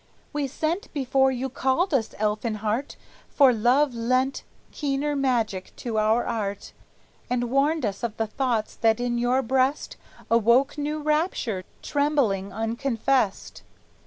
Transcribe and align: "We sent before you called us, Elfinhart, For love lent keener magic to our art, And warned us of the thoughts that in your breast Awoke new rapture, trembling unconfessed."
"We 0.33 0.47
sent 0.47 0.91
before 0.93 1.29
you 1.31 1.47
called 1.47 1.93
us, 1.93 2.15
Elfinhart, 2.17 2.95
For 3.29 3.53
love 3.53 3.93
lent 3.93 4.41
keener 4.71 5.15
magic 5.15 5.75
to 5.75 5.99
our 5.99 6.25
art, 6.25 6.73
And 7.29 7.51
warned 7.51 7.85
us 7.85 8.01
of 8.01 8.17
the 8.17 8.25
thoughts 8.25 8.73
that 8.77 8.99
in 8.99 9.19
your 9.19 9.43
breast 9.43 9.97
Awoke 10.31 10.75
new 10.75 11.01
rapture, 11.01 11.65
trembling 11.83 12.51
unconfessed." 12.51 13.61